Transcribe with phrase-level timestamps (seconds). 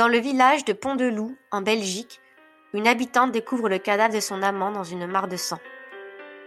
[0.00, 2.22] Dans le village de Pont-de-Loup, en Belgique,
[2.72, 5.58] une habitante découvre le cadavre de son amant dans une mare de sang.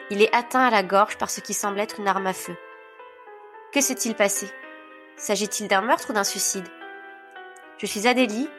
[0.10, 2.56] Il est atteint à la gorge par ce qui semble être une arme à feu.
[3.72, 4.50] Que s'est-il passé?
[5.18, 6.68] S'agit-il d'un meurtre ou d'un suicide?
[7.78, 8.50] Je suis Adélie,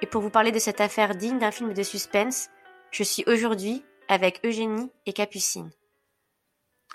[0.00, 2.48] et pour vous parler de cette affaire digne d'un film de suspense,
[2.92, 5.72] je suis aujourd'hui avec Eugénie et Capucine.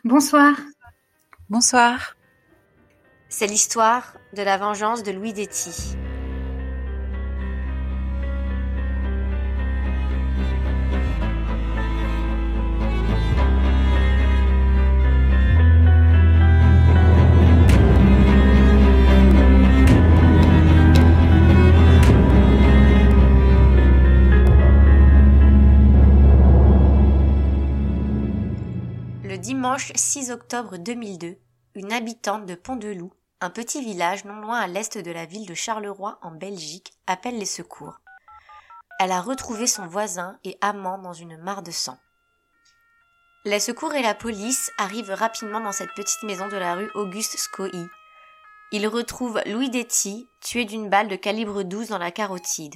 [0.06, 0.54] Bonsoir.
[1.50, 2.16] Bonsoir.
[3.28, 5.98] C'est l'histoire de la vengeance de Louis Detti.
[29.42, 31.36] Dimanche 6 octobre 2002,
[31.74, 35.56] une habitante de Pont-de-Loup, un petit village non loin à l'est de la ville de
[35.56, 38.02] Charleroi en Belgique, appelle les secours.
[39.00, 41.98] Elle a retrouvé son voisin et amant dans une mare de sang.
[43.44, 47.36] Les secours et la police arrivent rapidement dans cette petite maison de la rue Auguste
[47.38, 47.72] Scoy.
[48.72, 52.76] Ils retrouvent Louis Detti, tué d'une balle de calibre 12 dans la carotide.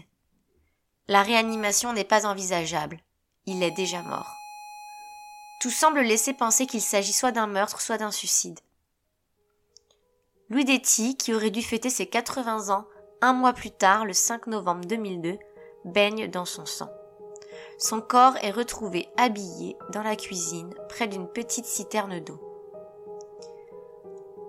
[1.07, 3.01] La réanimation n'est pas envisageable.
[3.45, 4.44] Il est déjà mort.
[5.59, 8.59] Tout semble laisser penser qu'il s'agit soit d'un meurtre, soit d'un suicide.
[10.49, 12.85] Louis Detti, qui aurait dû fêter ses 80 ans
[13.21, 15.39] un mois plus tard, le 5 novembre 2002,
[15.85, 16.89] baigne dans son sang.
[17.77, 22.39] Son corps est retrouvé habillé dans la cuisine, près d'une petite citerne d'eau.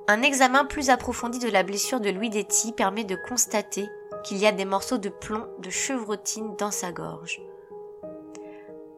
[0.09, 3.89] Un examen plus approfondi de la blessure de Louis Detti permet de constater
[4.23, 7.41] qu'il y a des morceaux de plomb de chevrotine dans sa gorge.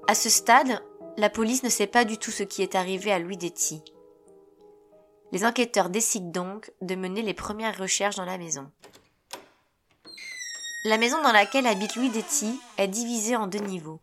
[0.06, 0.82] À ce stade,
[1.18, 3.82] la police ne sait pas du tout ce qui est arrivé à Louis Detti.
[5.32, 8.70] Les enquêteurs décident donc de mener les premières recherches dans la maison.
[10.84, 14.00] La maison dans laquelle habite Louis Detti est divisée en deux niveaux.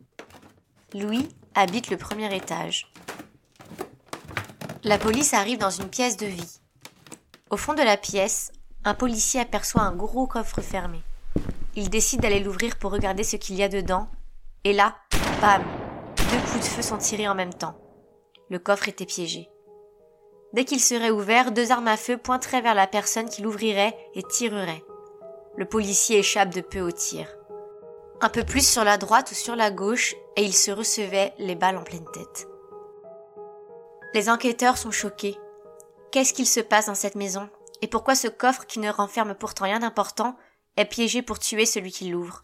[0.94, 2.92] Louis habite le premier étage.
[4.84, 6.60] La police arrive dans une pièce de vie.
[7.50, 8.52] Au fond de la pièce,
[8.84, 11.02] un policier aperçoit un gros coffre fermé.
[11.78, 14.10] Il décide d'aller l'ouvrir pour regarder ce qu'il y a dedans.
[14.66, 14.98] Et là,
[15.42, 15.64] bam
[16.36, 17.76] deux coups de feu sont tirés en même temps.
[18.50, 19.50] Le coffre était piégé.
[20.52, 24.24] Dès qu'il serait ouvert, deux armes à feu pointeraient vers la personne qui l'ouvrirait et
[24.24, 24.84] tirerait.
[25.56, 27.34] Le policier échappe de peu au tir.
[28.20, 31.56] Un peu plus sur la droite ou sur la gauche, et il se recevait les
[31.56, 32.50] balles en pleine tête.
[34.14, 35.38] Les enquêteurs sont choqués.
[36.12, 37.50] Qu'est-ce qu'il se passe dans cette maison?
[37.82, 40.36] Et pourquoi ce coffre qui ne renferme pourtant rien d'important
[40.76, 42.44] est piégé pour tuer celui qui l'ouvre?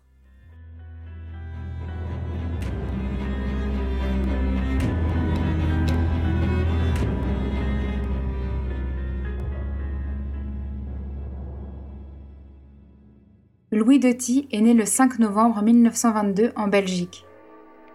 [13.74, 17.24] Louis Detti est né le 5 novembre 1922 en Belgique.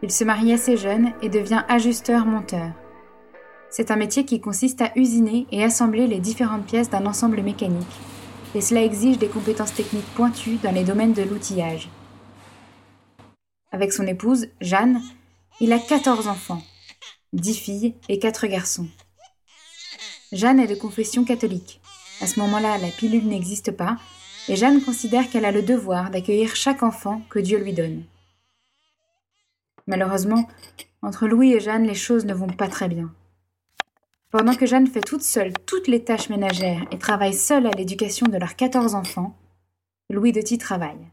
[0.02, 2.70] Il se marie assez jeune et devient ajusteur-monteur.
[3.68, 7.86] C'est un métier qui consiste à usiner et assembler les différentes pièces d'un ensemble mécanique,
[8.54, 11.90] et cela exige des compétences techniques pointues dans les domaines de l'outillage.
[13.70, 15.02] Avec son épouse, Jeanne,
[15.60, 16.62] il a 14 enfants,
[17.34, 18.88] 10 filles et 4 garçons.
[20.32, 21.82] Jeanne est de confession catholique.
[22.22, 23.98] À ce moment-là, la pilule n'existe pas,
[24.48, 28.04] et Jeanne considère qu'elle a le devoir d'accueillir chaque enfant que Dieu lui donne.
[29.86, 30.48] Malheureusement,
[31.02, 33.12] entre Louis et Jeanne, les choses ne vont pas très bien.
[34.30, 38.26] Pendant que Jeanne fait toute seule toutes les tâches ménagères et travaille seule à l'éducation
[38.26, 39.36] de leurs 14 enfants,
[40.10, 41.10] Louis Detti travaille.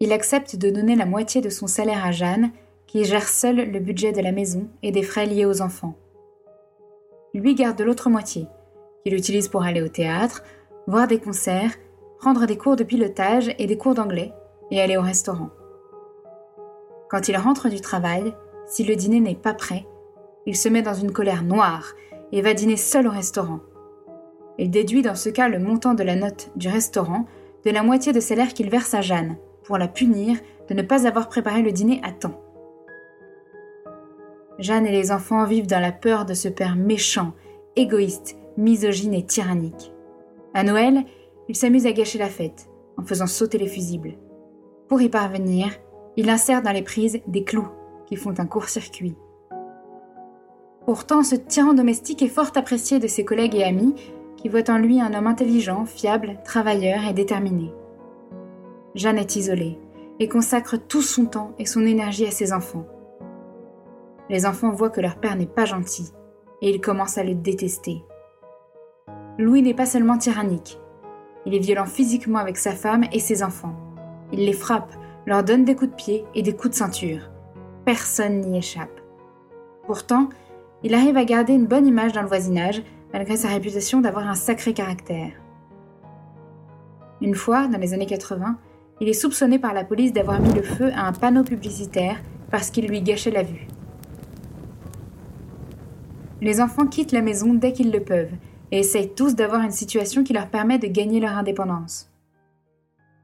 [0.00, 2.50] Il accepte de donner la moitié de son salaire à Jeanne,
[2.86, 5.96] qui gère seule le budget de la maison et des frais liés aux enfants.
[7.34, 8.46] Lui garde l'autre moitié,
[9.02, 10.42] qu'il utilise pour aller au théâtre,
[10.86, 11.72] voir des concerts
[12.18, 14.32] prendre des cours de pilotage et des cours d'anglais,
[14.70, 15.50] et aller au restaurant.
[17.08, 18.34] Quand il rentre du travail,
[18.66, 19.86] si le dîner n'est pas prêt,
[20.44, 21.92] il se met dans une colère noire
[22.32, 23.60] et va dîner seul au restaurant.
[24.58, 27.26] Il déduit dans ce cas le montant de la note du restaurant
[27.64, 30.38] de la moitié de salaire qu'il verse à Jeanne, pour la punir
[30.68, 32.40] de ne pas avoir préparé le dîner à temps.
[34.58, 37.32] Jeanne et les enfants vivent dans la peur de ce père méchant,
[37.74, 39.92] égoïste, misogyne et tyrannique.
[40.54, 41.04] À Noël,
[41.48, 44.14] il s'amuse à gâcher la fête, en faisant sauter les fusibles.
[44.88, 45.68] Pour y parvenir,
[46.16, 47.68] il insère dans les prises des clous
[48.06, 49.16] qui font un court-circuit.
[50.84, 53.94] Pourtant, ce tyran domestique est fort apprécié de ses collègues et amis
[54.36, 57.72] qui voient en lui un homme intelligent, fiable, travailleur et déterminé.
[58.94, 59.78] Jeanne est isolée
[60.20, 62.86] et consacre tout son temps et son énergie à ses enfants.
[64.30, 66.12] Les enfants voient que leur père n'est pas gentil
[66.62, 68.02] et ils commencent à le détester.
[69.38, 70.78] Louis n'est pas seulement tyrannique,
[71.46, 73.74] il est violent physiquement avec sa femme et ses enfants.
[74.32, 74.92] Il les frappe,
[75.26, 77.30] leur donne des coups de pied et des coups de ceinture.
[77.84, 79.00] Personne n'y échappe.
[79.86, 80.28] Pourtant,
[80.82, 82.82] il arrive à garder une bonne image dans le voisinage,
[83.12, 85.30] malgré sa réputation d'avoir un sacré caractère.
[87.22, 88.58] Une fois, dans les années 80,
[89.00, 92.16] il est soupçonné par la police d'avoir mis le feu à un panneau publicitaire
[92.50, 93.68] parce qu'il lui gâchait la vue.
[96.40, 98.34] Les enfants quittent la maison dès qu'ils le peuvent
[98.70, 102.10] et essayent tous d'avoir une situation qui leur permet de gagner leur indépendance.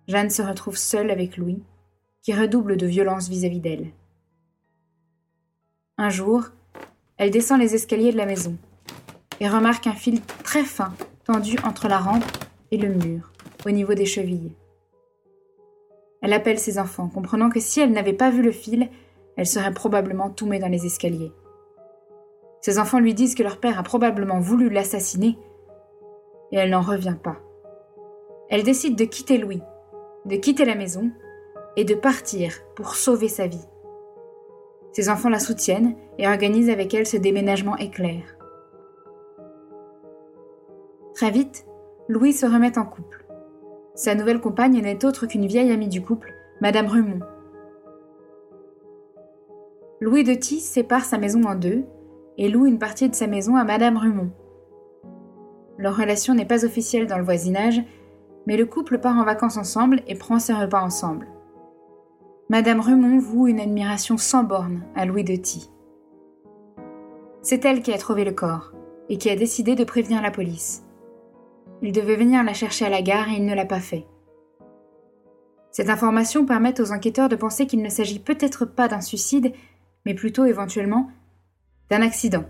[0.09, 1.63] Jeanne se retrouve seule avec Louis,
[2.23, 3.93] qui redouble de violence vis-à-vis d'elle.
[5.99, 6.49] Un jour,
[7.17, 8.57] elle descend les escaliers de la maison
[9.41, 10.95] et remarque un fil très fin
[11.25, 12.25] tendu entre la rampe
[12.71, 13.33] et le mur,
[13.67, 14.53] au niveau des chevilles.
[16.21, 18.89] Elle appelle ses enfants, comprenant que si elle n'avait pas vu le fil,
[19.37, 21.33] elle serait probablement tombée dans les escaliers.
[22.63, 25.37] Ses enfants lui disent que leur père a probablement voulu l'assassiner,
[26.53, 27.37] et elle n'en revient pas.
[28.49, 29.63] Elle décide de quitter Louis,
[30.27, 31.11] de quitter la maison,
[31.77, 33.67] et de partir pour sauver sa vie.
[34.93, 38.23] Ses enfants la soutiennent et organisent avec elle ce déménagement éclair.
[41.15, 41.67] Très vite,
[42.09, 43.25] Louis se remet en couple.
[43.95, 47.21] Sa nouvelle compagne n'est autre qu'une vieille amie du couple, Madame Rumont.
[50.01, 51.85] Louis de Tis sépare sa maison en deux
[52.39, 54.31] et loue une partie de sa maison à Madame Rumont.
[55.79, 57.83] Leur relation n'est pas officielle dans le voisinage,
[58.47, 61.29] mais le couple part en vacances ensemble et prend ses repas ensemble.
[62.49, 65.35] Madame Rumont voue une admiration sans borne à Louis de.
[67.41, 68.73] C'est elle qui a trouvé le corps
[69.09, 70.85] et qui a décidé de prévenir la police.
[71.83, 74.07] Il devait venir la chercher à la gare et il ne l'a pas fait.
[75.73, 79.53] Cette information permet aux enquêteurs de penser qu'il ne s'agit peut-être pas d'un suicide,
[80.05, 81.09] mais plutôt éventuellement
[82.01, 82.45] accident.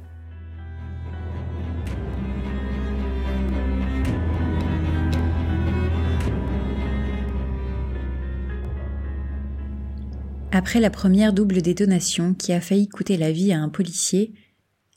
[10.54, 14.34] Après la première double détonation qui a failli coûter la vie à un policier,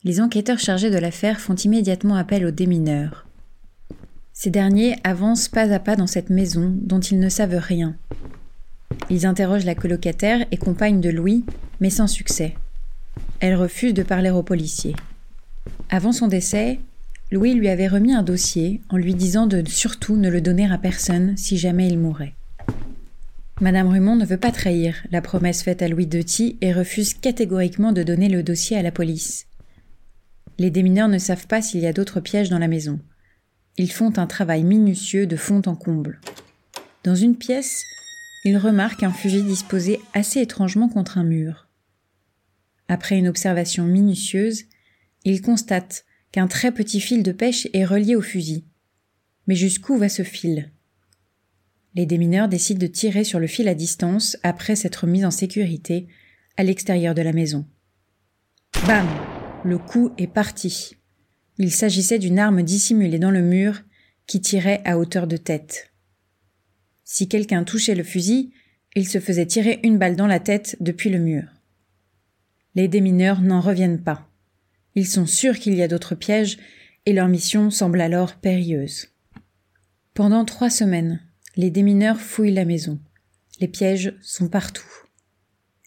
[0.03, 3.25] les enquêteurs chargés de l'affaire font immédiatement appel aux démineurs.
[4.33, 7.95] Ces derniers avancent pas à pas dans cette maison dont ils ne savent rien.
[9.09, 11.45] Ils interrogent la colocataire et compagne de Louis,
[11.79, 12.55] mais sans succès.
[13.39, 14.95] Elle refuse de parler aux policiers.
[15.89, 16.79] Avant son décès,
[17.31, 20.77] Louis lui avait remis un dossier en lui disant de surtout ne le donner à
[20.77, 22.33] personne si jamais il mourait.
[23.61, 27.93] Madame Rumont ne veut pas trahir la promesse faite à Louis Detis et refuse catégoriquement
[27.93, 29.47] de donner le dossier à la police.
[30.57, 32.99] Les démineurs ne savent pas s'il y a d'autres pièges dans la maison.
[33.77, 36.19] Ils font un travail minutieux de fond en comble.
[37.03, 37.83] Dans une pièce,
[38.43, 41.64] ils remarquent un fusil disposé assez étrangement contre un mur.
[42.87, 44.63] Après une observation minutieuse,
[45.23, 48.65] ils constatent qu'un très petit fil de pêche est relié au fusil.
[49.47, 50.71] Mais jusqu'où va ce fil?
[51.95, 56.07] Les démineurs décident de tirer sur le fil à distance après s'être mis en sécurité
[56.57, 57.65] à l'extérieur de la maison.
[58.85, 59.07] Bam
[59.63, 60.97] Le coup est parti.
[61.57, 63.81] Il s'agissait d'une arme dissimulée dans le mur
[64.27, 65.93] qui tirait à hauteur de tête.
[67.03, 68.51] Si quelqu'un touchait le fusil,
[68.95, 71.54] il se faisait tirer une balle dans la tête depuis le mur.
[72.75, 74.29] Les démineurs n'en reviennent pas.
[74.95, 76.57] Ils sont sûrs qu'il y a d'autres pièges
[77.05, 79.07] et leur mission semble alors périlleuse.
[80.13, 81.21] Pendant trois semaines,
[81.55, 82.99] les démineurs fouillent la maison.
[83.59, 84.87] Les pièges sont partout.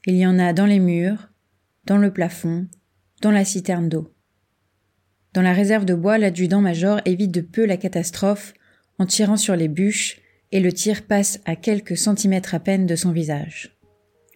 [0.06, 1.28] Il y en a dans les murs,
[1.84, 2.66] dans le plafond,
[3.20, 4.14] dans la citerne d'eau.
[5.34, 8.54] Dans la réserve de bois, l'adjudant-major évite de peu la catastrophe
[8.98, 10.20] en tirant sur les bûches
[10.52, 13.77] et le tir passe à quelques centimètres à peine de son visage.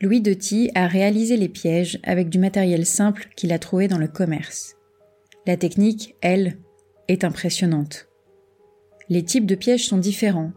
[0.03, 4.09] Louis Detis a réalisé les pièges avec du matériel simple qu'il a trouvé dans le
[4.09, 4.75] commerce.
[5.47, 6.59] La technique, elle,
[7.07, 8.09] est impressionnante.
[9.09, 10.51] Les types de pièges sont différents.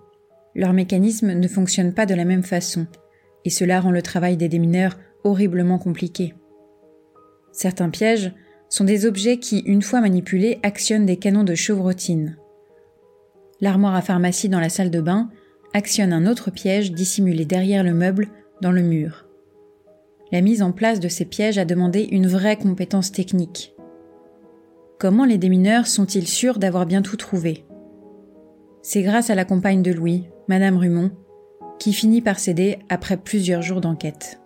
[0.56, 2.88] Leur mécanisme ne fonctionne pas de la même façon,
[3.44, 6.34] et cela rend le travail des démineurs horriblement compliqué.
[7.52, 8.34] Certains pièges
[8.68, 12.36] sont des objets qui, une fois manipulés, actionnent des canons de chevrotine.
[13.62, 15.30] L'armoire à pharmacie dans la salle de bain
[15.74, 18.30] actionne un autre piège dissimulé derrière le meuble
[18.62, 19.25] dans le mur.
[20.32, 23.76] La mise en place de ces pièges a demandé une vraie compétence technique.
[24.98, 27.66] Comment les démineurs sont-ils sûrs d'avoir bien tout trouvé?
[28.82, 31.12] C'est grâce à la compagne de Louis, Madame Rumont,
[31.78, 34.40] qui finit par céder après plusieurs jours d'enquête.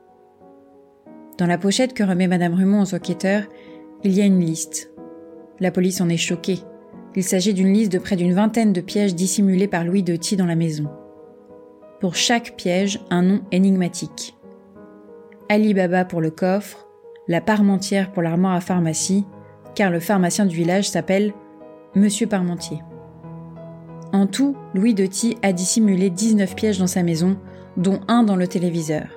[1.38, 3.44] Dans la pochette que remet Madame Rumont aux enquêteurs,
[4.04, 4.92] il y a une liste.
[5.62, 6.60] La police en est choquée.
[7.16, 10.46] Il s'agit d'une liste de près d'une vingtaine de pièges dissimulés par Louis Detis dans
[10.46, 10.90] la maison.
[12.02, 14.36] Pour chaque piège, un nom énigmatique.
[15.52, 16.88] Ali Baba pour le coffre,
[17.28, 19.26] la Parmentière pour l'armoire à pharmacie,
[19.74, 21.34] car le pharmacien du village s'appelle
[21.96, 22.84] Monsieur Parmentier.
[24.14, 27.36] En tout, Louis Detis a dissimulé 19 pièges dans sa maison
[27.78, 29.08] dont un dans le téléviseur.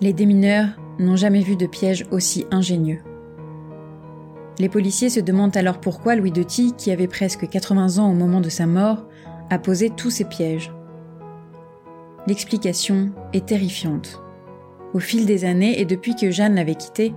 [0.00, 3.02] Les démineurs n'ont jamais vu de piège aussi ingénieux.
[4.58, 8.40] Les policiers se demandent alors pourquoi Louis de qui avait presque 80 ans au moment
[8.40, 9.04] de sa mort,
[9.50, 10.72] a posé tous ces pièges.
[12.26, 14.22] L'explication est terrifiante.
[14.92, 17.14] Au fil des années et depuis que Jeanne l'avait quitté,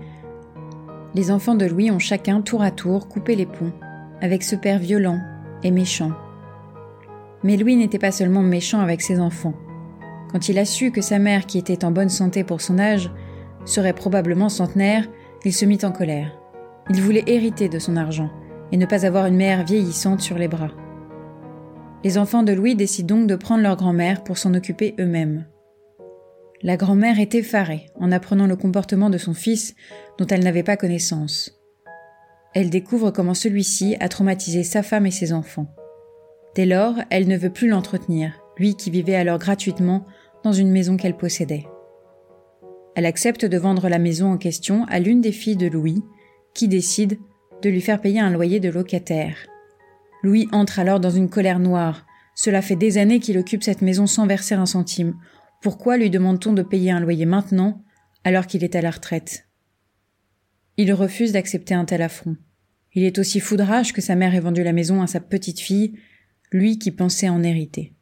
[1.15, 3.73] les enfants de Louis ont chacun tour à tour coupé les ponts
[4.21, 5.19] avec ce père violent
[5.63, 6.11] et méchant.
[7.43, 9.53] Mais Louis n'était pas seulement méchant avec ses enfants.
[10.31, 13.11] Quand il a su que sa mère, qui était en bonne santé pour son âge,
[13.65, 15.07] serait probablement centenaire,
[15.45, 16.31] il se mit en colère.
[16.89, 18.29] Il voulait hériter de son argent
[18.71, 20.71] et ne pas avoir une mère vieillissante sur les bras.
[22.03, 25.45] Les enfants de Louis décident donc de prendre leur grand-mère pour s'en occuper eux-mêmes.
[26.63, 29.75] La grand-mère est effarée en apprenant le comportement de son fils
[30.17, 31.61] dont elle n'avait pas connaissance.
[32.55, 35.67] Elle découvre comment celui-ci a traumatisé sa femme et ses enfants.
[36.55, 40.05] Dès lors, elle ne veut plus l'entretenir, lui qui vivait alors gratuitement
[40.43, 41.65] dans une maison qu'elle possédait.
[42.95, 46.01] Elle accepte de vendre la maison en question à l'une des filles de Louis,
[46.53, 47.17] qui décide
[47.61, 49.35] de lui faire payer un loyer de locataire.
[50.21, 52.05] Louis entre alors dans une colère noire.
[52.35, 55.15] Cela fait des années qu'il occupe cette maison sans verser un centime.
[55.63, 57.81] Pourquoi lui demande-t-on de payer un loyer maintenant,
[58.25, 59.47] alors qu'il est à la retraite?
[60.75, 62.35] Il refuse d'accepter un tel affront.
[62.91, 65.97] Il est aussi foudrage que sa mère ait vendu la maison à sa petite fille,
[66.51, 67.93] lui qui pensait en hériter.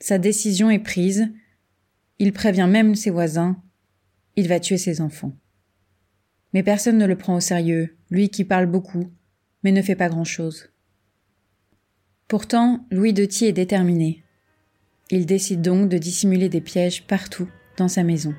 [0.00, 1.28] Sa décision est prise,
[2.18, 3.62] il prévient même ses voisins,
[4.34, 5.36] il va tuer ses enfants.
[6.54, 9.12] Mais personne ne le prend au sérieux, lui qui parle beaucoup,
[9.62, 10.70] mais ne fait pas grand-chose.
[12.28, 14.24] Pourtant, Louis de Thiers est déterminé.
[15.10, 18.34] Il décide donc de dissimuler des pièges partout dans sa maison.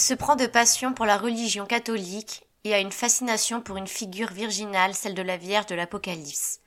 [0.00, 4.32] Se prend de passion pour la religion catholique et a une fascination pour une figure
[4.32, 6.60] virginale, celle de la Vierge de l'Apocalypse.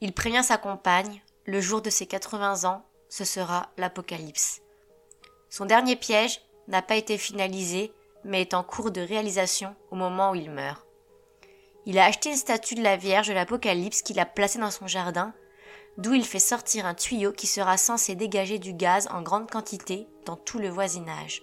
[0.00, 4.60] Il prévient sa compagne, le jour de ses 80 ans, ce sera l'Apocalypse.
[5.50, 7.92] Son dernier piège n'a pas été finalisé,
[8.24, 10.86] mais est en cours de réalisation au moment où il meurt.
[11.84, 14.86] Il a acheté une statue de la Vierge de l'Apocalypse qu'il a placée dans son
[14.86, 15.34] jardin,
[15.98, 20.06] d'où il fait sortir un tuyau qui sera censé dégager du gaz en grande quantité
[20.24, 21.42] dans tout le voisinage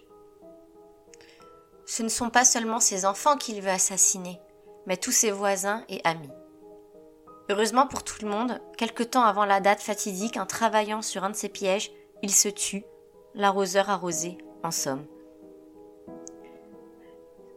[1.90, 4.40] ce ne sont pas seulement ses enfants qu'il veut assassiner,
[4.86, 6.30] mais tous ses voisins et amis.
[7.50, 11.32] Heureusement pour tout le monde, quelque temps avant la date fatidique, en travaillant sur un
[11.32, 11.92] de ses pièges,
[12.22, 12.84] il se tue,
[13.34, 15.04] l'arroseur arrosé, en somme.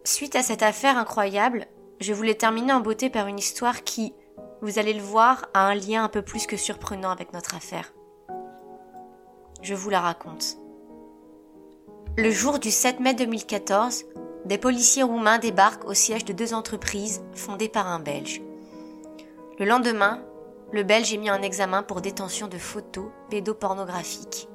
[0.03, 1.67] Suite à cette affaire incroyable,
[2.01, 4.15] je voulais terminer en beauté par une histoire qui,
[4.63, 7.93] vous allez le voir, a un lien un peu plus que surprenant avec notre affaire.
[9.61, 10.57] Je vous la raconte.
[12.19, 14.05] Le jour du 7 mai 2014,
[14.45, 18.43] des policiers roumains débarquent au siège de deux entreprises fondées par un Belge.
[19.59, 20.21] Le lendemain,
[20.73, 24.49] le Belge est mis en examen pour détention de photos pédopornographiques.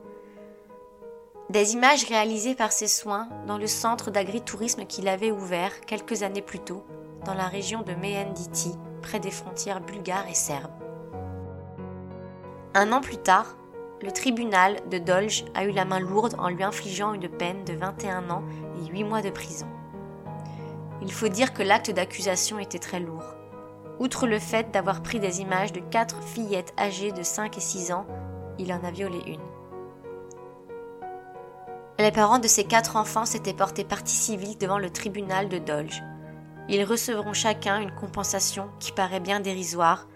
[1.49, 6.41] Des images réalisées par ses soins dans le centre d'agritourisme qu'il avait ouvert quelques années
[6.41, 6.83] plus tôt
[7.23, 10.71] dans la région de Mehedinti, près des frontières bulgares et serbes.
[12.73, 13.55] Un an plus tard,
[14.01, 17.73] le tribunal de Dolj a eu la main lourde en lui infligeant une peine de
[17.73, 18.43] 21 ans
[18.81, 19.67] et 8 mois de prison.
[21.01, 23.35] Il faut dire que l'acte d'accusation était très lourd.
[23.99, 27.91] Outre le fait d'avoir pris des images de quatre fillettes âgées de 5 et 6
[27.91, 28.05] ans,
[28.59, 29.41] il en a violé une.
[31.99, 36.03] Les parents de ces quatre enfants s'étaient portés partie civile devant le tribunal de Dolge.
[36.69, 40.07] Ils recevront chacun une compensation qui paraît bien dérisoire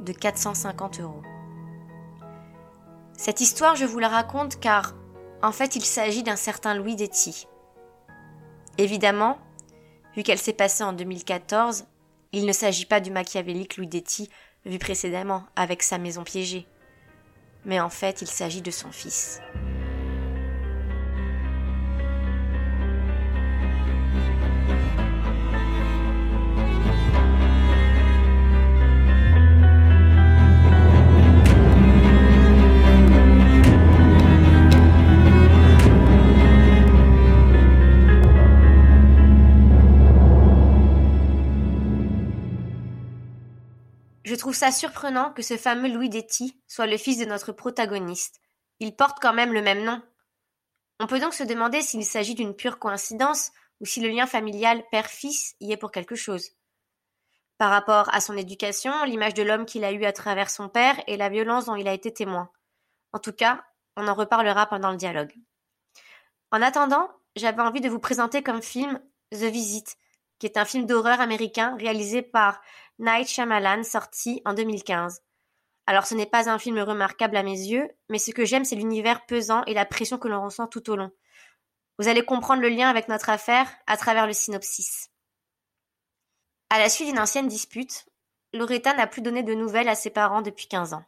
[0.00, 1.22] de 450 euros.
[3.16, 4.94] Cette histoire, je vous la raconte car,
[5.42, 7.48] en fait, il s'agit d'un certain Louis Detti.
[8.78, 9.38] Évidemment,
[10.16, 11.84] Vu qu'elle s'est passée en 2014,
[12.32, 14.28] il ne s'agit pas du machiavélique Louis Detti
[14.66, 16.66] vu précédemment avec sa maison piégée.
[17.64, 19.40] Mais en fait, il s'agit de son fils.
[44.40, 48.40] Trouve ça surprenant que ce fameux Louis Detti soit le fils de notre protagoniste.
[48.80, 50.02] Il porte quand même le même nom.
[50.98, 54.84] On peut donc se demander s'il s'agit d'une pure coïncidence ou si le lien familial
[54.90, 56.50] père-fils y est pour quelque chose.
[57.58, 61.00] Par rapport à son éducation, l'image de l'homme qu'il a eu à travers son père
[61.06, 62.50] et la violence dont il a été témoin.
[63.12, 63.64] En tout cas,
[63.96, 65.34] on en reparlera pendant le dialogue.
[66.50, 69.00] En attendant, j'avais envie de vous présenter comme film
[69.32, 69.98] The Visit,
[70.40, 72.60] qui est un film d'horreur américain réalisé par
[72.98, 75.22] Night Shyamalan sorti en 2015.
[75.86, 78.74] Alors ce n'est pas un film remarquable à mes yeux, mais ce que j'aime c'est
[78.74, 81.12] l'univers pesant et la pression que l'on ressent tout au long.
[81.98, 85.10] Vous allez comprendre le lien avec notre affaire à travers le synopsis.
[86.70, 88.06] À la suite d'une ancienne dispute,
[88.54, 91.04] Loretta n'a plus donné de nouvelles à ses parents depuis 15 ans.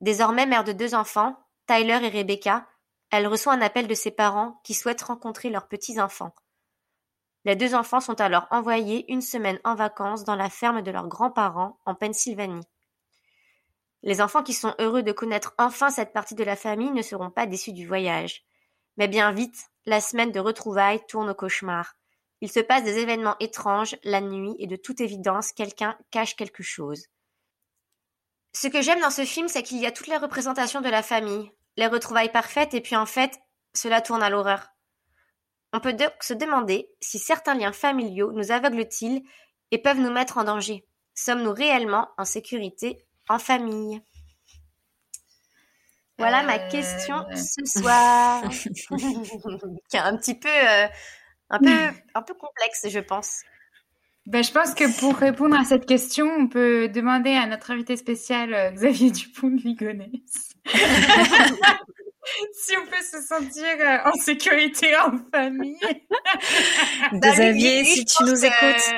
[0.00, 1.36] Désormais mère de deux enfants,
[1.66, 2.66] Tyler et Rebecca,
[3.10, 6.34] elle reçoit un appel de ses parents qui souhaitent rencontrer leurs petits-enfants.
[7.44, 11.08] Les deux enfants sont alors envoyés une semaine en vacances dans la ferme de leurs
[11.08, 12.66] grands-parents en Pennsylvanie.
[14.02, 17.30] Les enfants qui sont heureux de connaître enfin cette partie de la famille ne seront
[17.30, 18.44] pas déçus du voyage.
[18.96, 21.94] Mais bien vite, la semaine de retrouvailles tourne au cauchemar.
[22.42, 26.62] Il se passe des événements étranges la nuit et de toute évidence quelqu'un cache quelque
[26.62, 27.06] chose.
[28.52, 31.02] Ce que j'aime dans ce film, c'est qu'il y a toutes les représentations de la
[31.02, 33.38] famille, les retrouvailles parfaites et puis en fait,
[33.74, 34.70] cela tourne à l'horreur.
[35.72, 39.22] On peut donc se demander si certains liens familiaux nous aveuglent-ils
[39.70, 40.84] et peuvent nous mettre en danger.
[41.14, 42.98] Sommes-nous réellement en sécurité
[43.28, 44.02] en famille?
[46.18, 48.42] Voilà ma question Euh, ce soir,
[49.88, 50.86] qui est un petit peu, euh,
[51.48, 51.70] un peu,
[52.14, 53.42] un peu complexe, je pense.
[54.26, 57.96] Ben, je pense que pour répondre à cette question, on peut demander à notre invité
[57.96, 60.54] spécial euh, Xavier Dupont de Ligonnès
[62.52, 65.78] si on peut se sentir euh, en sécurité en famille.
[67.12, 68.94] Bah, Xavier, si tu nous écoutes.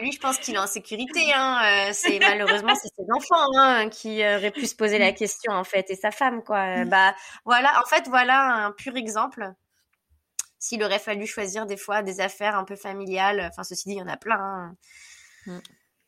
[0.00, 1.32] Lui, je pense qu'il est en sécurité.
[1.34, 1.88] Hein.
[1.88, 5.52] euh, C'est malheureusement c'est ses enfants hein, qui euh, auraient pu se poser la question
[5.52, 6.82] en fait, et sa femme quoi.
[6.82, 9.50] Euh, Bah voilà, en fait voilà un pur exemple.
[10.60, 13.98] S'il aurait fallu choisir des fois des affaires un peu familiales, enfin ceci dit, il
[13.98, 14.38] y en a plein.
[14.38, 14.76] hein.
[15.46, 15.58] Mm.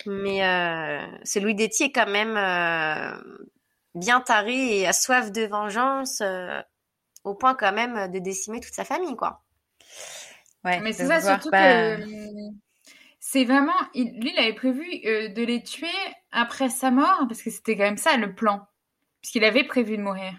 [0.07, 3.13] Mais euh, c'est Louis Détier quand même euh,
[3.95, 6.61] bien taré et a soif de vengeance euh,
[7.25, 9.45] au point quand même de décimer toute sa famille quoi.
[10.65, 11.97] Ouais, Mais c'est ça, surtout que euh,
[13.19, 13.73] c'est vraiment.
[13.95, 15.89] il- lui, il avait prévu euh, de les tuer
[16.33, 18.67] après sa mort, parce que c'était quand même ça le plan.
[19.21, 20.33] Puisqu'il avait prévu de mourir.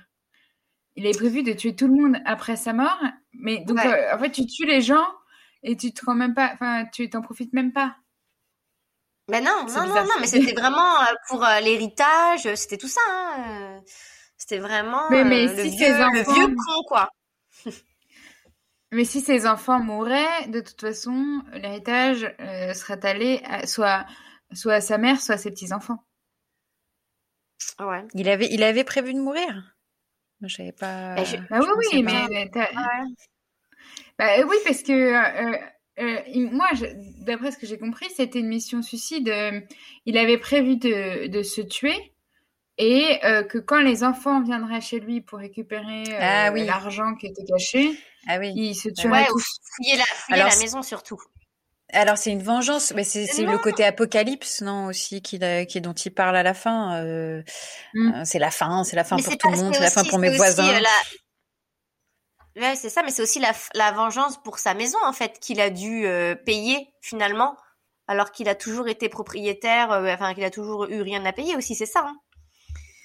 [0.96, 3.00] Il avait prévu de tuer tout le monde après sa mort,
[3.34, 3.86] mais donc Ouais.
[3.86, 5.06] euh, en fait, tu tues les gens
[5.64, 6.52] et tu te rends même pas.
[6.54, 7.96] Enfin, tu t'en profites même pas.
[9.32, 12.78] Ben non, non, non, bizarre, non, mais c'était vraiment euh, pour euh, l'héritage, euh, c'était
[12.78, 13.00] tout ça.
[13.10, 13.82] Hein.
[14.38, 17.10] C'était vraiment Mais- mais euh, le, si vieux, ces le enfants- vieux con, quoi.
[18.94, 24.06] Mais si ses enfants mouraient, de toute façon, l'héritage euh, serait allé à- soit,
[24.52, 26.04] soit à sa mère, soit à ses petits-enfants.
[27.80, 28.06] Ouais.
[28.16, 29.76] Il avait, il avait prévu de mourir.
[30.42, 31.16] Je savais pas.
[31.16, 32.70] Bah, je- Bah oui, oui, mais Ouais.
[34.20, 35.58] Bah, oui, parce que euh,
[36.00, 36.20] euh,
[36.52, 36.68] moi,
[37.26, 39.30] d'après ce que j'ai compris, c'était une mission suicide.
[39.30, 39.60] euh,
[40.06, 42.14] il avait prévu de, de se tuer
[42.78, 46.66] et euh, que quand les enfants viendraient chez lui pour récupérer euh, Ah oui.
[46.66, 47.92] l'argent qui était caché,
[48.28, 48.52] Ah oui.
[48.56, 51.20] ils se tueraient Ouais, ou fouiller la, fouiller Alors, la c'est- maison surtout.
[51.94, 56.12] Alors c'est une vengeance, mais c'est le côté apocalypse, non aussi, qui, qui dont il
[56.14, 57.04] parle à la fin.
[57.04, 57.44] euh,
[57.94, 58.24] Mm.
[58.24, 60.18] c'est la fin, c'est la fin Mais pour tout le monde, c'est la fin pour
[60.18, 60.72] mes voisins.
[60.80, 60.88] la-
[62.58, 65.40] Ouais, c'est ça, mais c'est aussi la, f- la vengeance pour sa maison, en fait,
[65.40, 67.56] qu'il a dû euh, payer, finalement,
[68.08, 71.56] alors qu'il a toujours été propriétaire, euh, enfin, qu'il a toujours eu rien à payer
[71.56, 72.04] aussi, c'est ça.
[72.06, 72.16] Hein.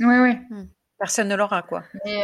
[0.00, 0.38] Ouais, ouais.
[0.98, 1.85] Personne ne l'aura quoi.
[2.04, 2.22] Mais, euh,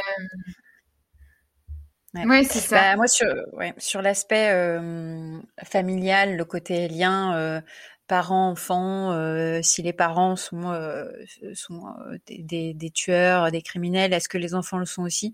[2.15, 2.27] Ouais.
[2.27, 2.77] ouais, c'est ça.
[2.77, 7.61] Bah, moi sur ouais, sur l'aspect euh, familial, le côté lien euh,
[8.13, 11.11] parents enfants, euh, si les parents sont euh,
[11.55, 15.33] sont euh, des, des, des tueurs, des criminels, est-ce que les enfants le sont aussi?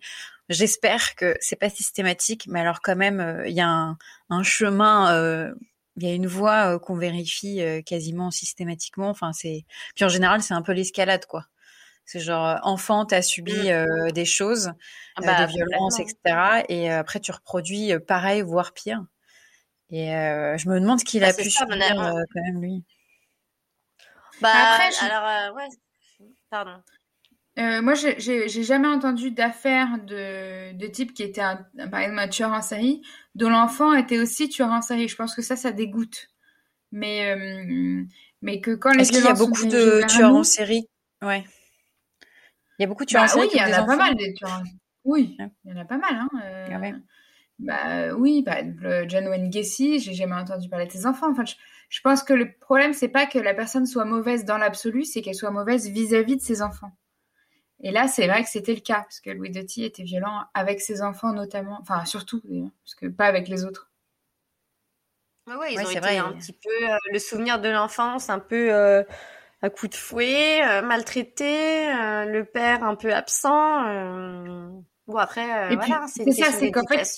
[0.49, 3.99] J'espère que c'est pas systématique, mais alors quand même il y a un,
[4.31, 5.13] un chemin.
[5.97, 9.11] il y a une voie qu'on vérifie quasiment systématiquement.
[9.11, 9.65] Enfin, c'est
[9.97, 11.47] puis en général c'est un peu l'escalade quoi.
[12.05, 13.69] C'est genre enfant, t'as subi Mm.
[13.71, 14.73] euh, des choses,
[15.17, 16.63] Ah euh, bah, des violences, etc.
[16.69, 19.03] Et après, tu reproduis pareil, voire pire.
[19.91, 22.61] Et euh, je me demande ce qu'il Bah, a pu ça, subir euh, quand même
[22.61, 22.85] lui.
[24.41, 25.69] Bah, Après, je- alors, euh, ouais,
[26.51, 26.83] pardon.
[27.59, 31.57] Euh, moi, j'ai- jamais entendu d'affaires de, de type qui était, un,
[31.91, 33.03] par exemple, un tueur en série,
[33.35, 35.09] dont l'enfant était aussi tueur en série.
[35.09, 36.29] Je pense que ça, ça dégoûte.
[36.93, 38.05] Mais, euh,
[38.43, 40.89] mais que quand les Est-ce qu'il y a beaucoup de tueurs nous- en série?
[41.23, 41.45] Ouais.
[42.79, 43.87] Il y a beaucoup de tueurs Bah en série oui, il y en a enfants?
[43.87, 44.53] pas mal des tueurs.
[44.53, 44.63] en-
[45.05, 45.49] Oui, Ouais.
[45.65, 46.15] il y en a pas mal.
[46.15, 46.29] Hein.
[46.45, 46.95] euh, Ah ouais.
[47.59, 51.31] Bah oui, par exemple, John Wayne Gacy, j'ai jamais entendu parler de ses enfants.
[51.31, 51.55] Enfin, je,
[51.89, 55.23] je pense que le problème, c'est pas que la personne soit mauvaise dans l'absolu, c'est
[55.23, 56.93] qu'elle soit mauvaise vis-à-vis de ses enfants.
[57.81, 60.81] Et là, c'est vrai que c'était le cas, parce que Louis Doty était violent avec
[60.81, 63.91] ses enfants notamment, enfin surtout, d'ailleurs, parce que pas avec les autres.
[65.47, 66.19] Oui, ils ont été vrai.
[66.19, 66.71] un petit peu
[67.13, 69.05] le souvenir de l'enfance, un peu
[69.61, 73.85] à coup de fouet, euh, maltraité, euh, le père un peu absent.
[75.09, 77.09] Euh, bon après, voilà, c'est ça, c'est qu'en fait,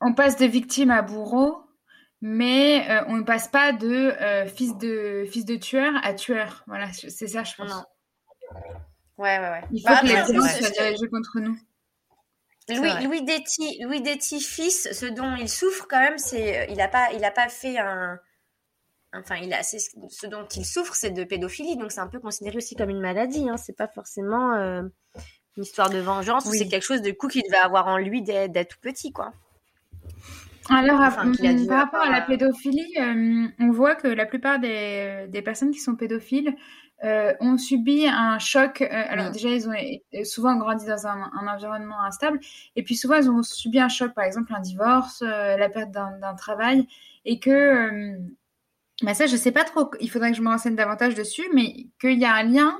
[0.00, 1.62] on passe de victime à bourreau,
[2.20, 4.12] mais on ne passe pas de
[4.54, 6.64] fils de fils de tueur à tueur.
[6.66, 7.72] Voilà, c'est ça, je pense.
[9.18, 9.62] Ouais, ouais, ouais.
[9.72, 11.58] Il faut bah, que les violences soient dirigées contre nous.
[12.68, 16.88] Louis, Louis Detti, Louis Detti fils, ce dont il souffre quand même, c'est il a
[16.88, 18.20] pas, il a pas fait un,
[19.14, 22.56] enfin, il a, ce dont il souffre, c'est de pédophilie, donc c'est un peu considéré
[22.58, 23.48] aussi comme une maladie.
[23.48, 23.56] Hein.
[23.56, 24.82] C'est pas forcément euh,
[25.58, 28.48] une histoire de vengeance, c'est quelque chose de coup qu'il devait avoir en lui dès,
[28.64, 29.32] tout petit, quoi.
[30.70, 31.34] Alors, hum,
[31.66, 35.80] par rapport à la pédophilie, euh, on voit que la plupart des, des personnes qui
[35.80, 36.54] sont pédophiles
[37.04, 38.82] euh, ont subi un choc.
[38.82, 42.38] alors déjà, ils ont souvent grandi dans un, un, environnement instable,
[42.76, 46.34] et puis souvent, ils ont subi un choc, par exemple un divorce, la perte d'un
[46.36, 46.86] travail,
[47.24, 48.16] et que
[49.02, 49.90] mais ça, je sais pas trop.
[50.00, 52.78] Il faudrait que je me renseigne davantage dessus, mais qu'il y a un lien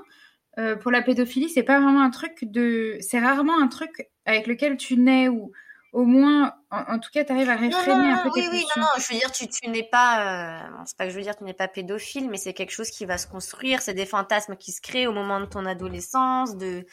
[0.58, 2.96] euh, pour la pédophilie, c'est pas vraiment un truc de.
[3.00, 5.52] C'est rarement un truc avec lequel tu nais ou
[5.94, 8.82] au moins, en, tout cas, tu arrives à réfréner un peu tes Oui, oui, non,
[8.82, 10.58] non, je veux dire, tu, tu n'es pas.
[10.58, 10.68] Euh...
[10.84, 13.06] C'est pas que je veux dire, tu n'es pas pédophile, mais c'est quelque chose qui
[13.06, 13.80] va se construire.
[13.80, 16.56] C'est des fantasmes qui se créent au moment de ton adolescence.
[16.56, 16.84] De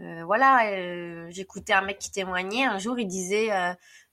[0.00, 3.50] euh, voilà, j'écoutais un mec qui témoignait un jour, il disait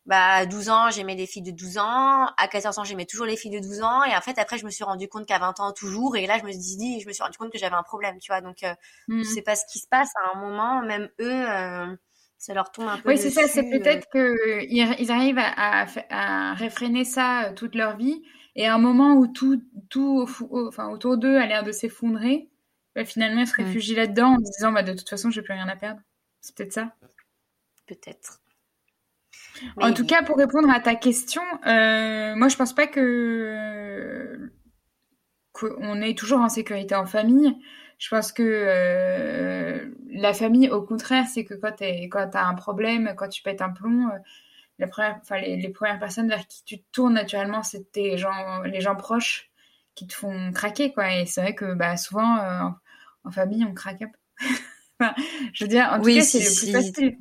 [0.09, 2.25] bah, à 12 ans, j'aimais les filles de 12 ans.
[2.35, 4.03] À 14 ans, j'aimais toujours les filles de 12 ans.
[4.05, 6.17] Et en fait, après, je me suis rendu compte qu'à 20 ans, toujours.
[6.17, 8.17] Et là, je me suis dit, je me suis rendu compte que j'avais un problème,
[8.17, 8.41] tu vois.
[8.41, 8.73] Donc, euh,
[9.07, 9.19] mmh.
[9.19, 10.81] je sais pas ce qui se passe à un moment.
[10.81, 11.95] Même eux, euh,
[12.39, 13.47] ça leur tombe un peu Oui, c'est ça.
[13.47, 14.65] C'est peut-être euh...
[14.65, 18.23] qu'ils arrivent à, à, réfréner ça euh, toute leur vie.
[18.55, 22.49] Et à un moment où tout, tout enfin, autour d'eux a l'air de s'effondrer,
[22.95, 23.63] bah, finalement, ils se mmh.
[23.63, 26.01] réfugient là-dedans en se disant, bah, de toute façon, j'ai plus rien à perdre.
[26.41, 26.95] C'est peut-être ça.
[27.85, 28.39] Peut-être
[29.77, 34.51] en tout cas, pour répondre à ta question, euh, moi je pense pas que
[35.53, 37.55] qu'on est toujours en sécurité en famille.
[37.97, 43.13] Je pense que euh, la famille, au contraire, c'est que quand tu as un problème,
[43.17, 44.17] quand tu pètes un plomb, euh,
[44.77, 48.95] les, premières, les, premières personnes vers qui tu te tournes naturellement, c'est gens, les gens
[48.95, 49.51] proches
[49.95, 50.93] qui te font craquer.
[50.93, 51.13] Quoi.
[51.15, 52.37] Et c'est vrai que bah, souvent,
[53.25, 55.07] en, famille, on craque un peu.
[55.53, 57.17] je veux dire, en tout cas, c'est le plus facile.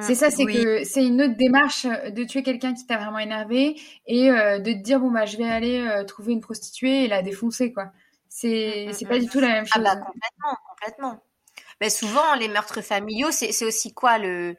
[0.00, 3.20] C'est ça, c'est que c'est une autre démarche euh, de tuer quelqu'un qui t'a vraiment
[3.20, 7.04] énervé et euh, de te dire bon bah je vais aller euh, trouver une prostituée
[7.04, 7.92] et la défoncer quoi.
[8.28, 9.20] C'est mmh, mmh, c'est pas mmh.
[9.20, 9.82] du tout la même chose.
[9.86, 11.22] Ah bah complètement, complètement.
[11.80, 14.56] Mais souvent les meurtres familiaux, c'est aussi quoi le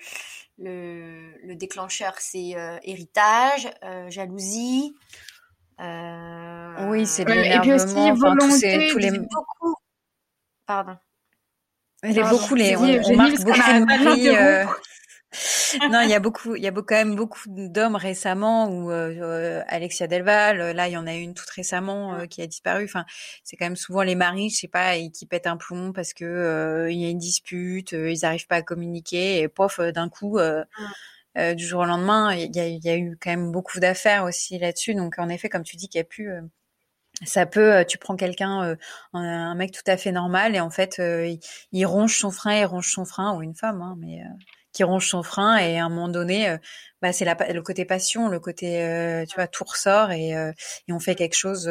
[0.58, 2.14] le, le déclencheur?
[2.18, 3.70] C'est héritage,
[4.08, 4.96] jalousie.
[5.80, 7.56] Oui, c'est l'énervement.
[7.56, 8.90] Et puis aussi volonté.
[8.92, 9.12] tous les...
[9.12, 9.76] Beaucoup.
[10.66, 10.96] Pardon.
[12.04, 12.78] Il y a beaucoup les.
[12.78, 14.66] On, on marque beaucoup les
[15.92, 19.64] non, il y a beaucoup, il y a quand même beaucoup d'hommes récemment ou euh,
[19.68, 20.60] Alexia Delval.
[20.60, 22.86] Euh, là, il y en a une toute récemment euh, qui a disparu.
[22.86, 23.06] Enfin,
[23.44, 26.88] c'est quand même souvent les maris, je sais pas, qui pètent un plomb parce que
[26.90, 30.40] il y a une dispute, ils n'arrivent pas à communiquer et pof, d'un coup.
[31.36, 34.58] du jour au lendemain, il y a, y a, eu quand même beaucoup d'affaires aussi
[34.58, 34.96] là-dessus.
[34.96, 36.32] Donc, en effet, comme tu dis, qu'il y a plus,
[37.24, 38.76] ça peut, tu prends quelqu'un,
[39.14, 41.40] un mec tout à fait normal, et en fait, il,
[41.72, 44.22] il, ronge son frein, il ronge son frein, ou une femme, hein, mais
[44.72, 46.58] qui ronge son frein et à un moment donné, euh,
[47.02, 50.52] bah, c'est le côté passion, le côté, euh, tu vois, tout ressort et, euh,
[50.88, 51.68] et on fait quelque chose.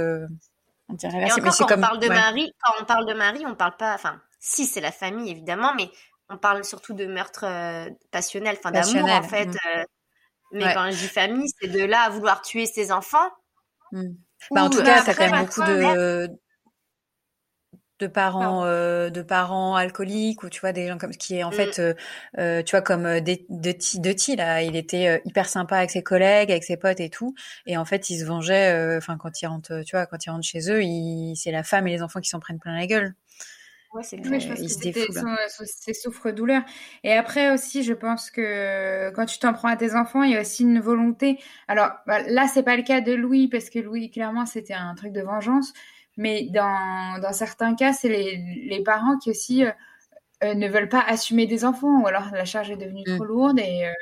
[0.88, 3.54] on dirait et encore, quand on parle de Marie, quand on parle de Marie, on
[3.54, 5.90] parle pas, enfin, si c'est la famille évidemment, mais
[6.28, 7.46] on parle surtout de meurtre
[8.10, 9.46] passionnel, enfin d'amour en fait.
[9.46, 10.58] Mmh.
[10.58, 13.30] mais quand je dis famille, c'est de là à vouloir tuer ses enfants.
[13.92, 14.02] Mmh.
[14.50, 16.28] Bah, en tout cas, ça quand même beaucoup de,
[17.98, 21.50] de parents euh, de parents alcooliques ou tu vois des gens comme qui est en
[21.50, 21.52] mmh.
[21.52, 21.94] fait euh,
[22.38, 26.50] euh, tu vois comme de de Ti là il était hyper sympa avec ses collègues
[26.50, 27.34] avec ses potes et tout
[27.66, 30.46] et en fait il se vengeait enfin quand il rentre tu vois quand il rentre
[30.46, 33.14] chez eux il c'est la femme et les enfants qui s'en prennent plein la gueule
[33.94, 36.62] Ouais, c'est oui, je pense que c'est souffre-douleur.
[37.04, 40.36] Et après aussi, je pense que quand tu t'en prends à tes enfants, il y
[40.36, 41.38] a aussi une volonté.
[41.68, 44.94] Alors bah, là, c'est pas le cas de Louis parce que Louis, clairement, c'était un
[44.94, 45.72] truc de vengeance.
[46.18, 48.36] Mais dans, dans certains cas, c'est les,
[48.68, 49.70] les, parents qui aussi euh,
[50.42, 53.28] euh, ne veulent pas assumer des enfants, ou alors la charge est devenue trop mm.
[53.28, 53.60] lourde.
[53.60, 53.92] Et, euh,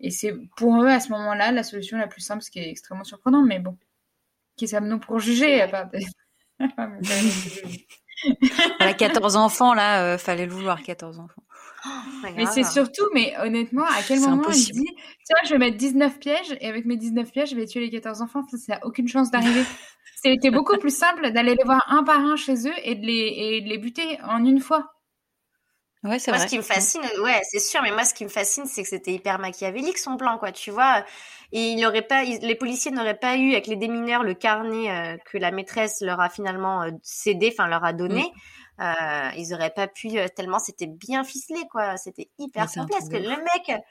[0.00, 2.68] et c'est pour eux, à ce moment-là, la solution la plus simple, ce qui est
[2.68, 3.42] extrêmement surprenant.
[3.42, 3.78] Mais bon,
[4.56, 5.88] qui sommes-nous pour juger à part
[8.78, 11.42] a 14 enfants, là, fallait le vouloir, 14 enfants.
[12.36, 14.78] Mais c'est surtout, mais honnêtement, à quel moment impossible.
[14.80, 17.66] il dit Tiens, je vais mettre 19 pièges et avec mes 19 pièges, je vais
[17.66, 19.64] tuer les 14 enfants Ça n'a aucune chance d'arriver.
[20.22, 23.34] C'était beaucoup plus simple d'aller les voir un par un chez eux et de les,
[23.36, 24.90] et de les buter en une fois.
[26.02, 26.46] Ouais, c'est Moi, vrai.
[26.46, 28.88] ce qui me fascine, ouais, c'est sûr, mais moi, ce qui me fascine, c'est que
[28.88, 31.02] c'était hyper machiavélique son plan, quoi, tu vois.
[31.52, 34.90] Et il aurait pas, il- les policiers n'auraient pas eu avec les démineurs le carnet
[34.90, 38.30] euh, que la maîtresse leur a finalement euh, cédé, enfin leur a donné.
[38.80, 41.96] Euh, ils auraient pas pu euh, tellement c'était bien ficelé, quoi.
[41.96, 43.82] C'était hyper Mais Parce que le mec,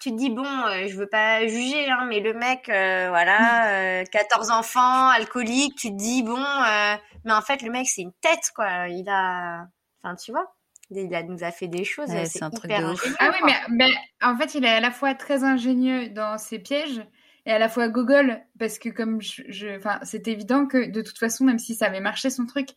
[0.00, 4.00] tu te dis bon, euh, je veux pas juger, hein, mais le mec, euh, voilà,
[4.00, 8.02] euh, 14 enfants, alcoolique, tu te dis bon, euh, mais en fait le mec c'est
[8.02, 8.88] une tête, quoi.
[8.88, 9.66] Il a,
[10.02, 10.54] enfin tu vois.
[10.90, 13.02] Il a, nous a fait des choses, Ouais, c'est c'est un truc hyper de ouf.
[13.02, 13.90] ingénieux, Ah oui, mais, mais
[14.22, 17.02] en fait, il est à la fois très ingénieux dans ses pièges
[17.44, 21.02] et à la fois gogol, parce que comme je, je- enfin, c'est évident que de
[21.02, 22.68] toute façon, même si ça avait marché son truc,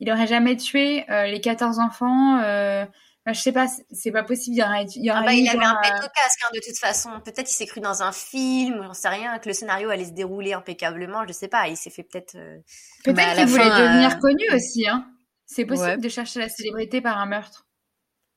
[0.00, 2.38] il aurait jamais tué euh, les 14 enfants.
[2.42, 4.56] Euh, enfin, je sais pas, c'est- pas possible.
[4.56, 6.40] Il y aurait, il y Ah bah, eu il avait un pet euh, au casque,
[6.44, 7.10] hein, de toute façon.
[7.24, 10.12] Peut-être il s'est cru dans un film, j'en sais rien, que le scénario allait se
[10.12, 11.68] dérouler impeccablement, je sais pas.
[11.68, 12.34] Il s'est fait peut-être.
[12.36, 12.58] euh,
[13.04, 14.88] Peut-être à qu'il la voulait fin, devenir euh, connu aussi.
[14.88, 15.06] Hein.
[15.46, 15.98] C'est possible Ouais.
[15.98, 17.66] de chercher la célébrité par un meurtre,